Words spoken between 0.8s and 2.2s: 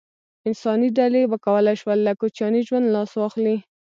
ډلې وکولای شول له